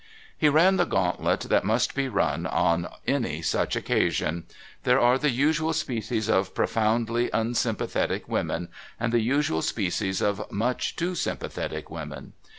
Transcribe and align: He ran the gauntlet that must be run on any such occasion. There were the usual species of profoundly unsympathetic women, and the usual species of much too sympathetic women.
He 0.35 0.49
ran 0.49 0.77
the 0.77 0.85
gauntlet 0.87 1.41
that 1.41 1.63
must 1.63 1.93
be 1.93 2.09
run 2.09 2.47
on 2.47 2.87
any 3.05 3.43
such 3.43 3.75
occasion. 3.75 4.47
There 4.81 4.99
were 4.99 5.19
the 5.19 5.29
usual 5.29 5.73
species 5.73 6.27
of 6.27 6.55
profoundly 6.55 7.29
unsympathetic 7.31 8.27
women, 8.27 8.69
and 8.99 9.13
the 9.13 9.19
usual 9.21 9.61
species 9.61 10.19
of 10.19 10.51
much 10.51 10.95
too 10.95 11.13
sympathetic 11.13 11.91
women. 11.91 12.33